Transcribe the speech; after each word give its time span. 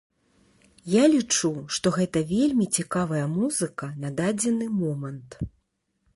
Я 0.93 1.03
лічу, 1.15 1.51
што 1.77 1.93
гэта 1.97 2.23
вельмі 2.33 2.65
цікавая 2.81 3.23
музыка 3.37 3.93
на 4.07 4.13
дадзены 4.23 4.65
момант. 4.81 5.41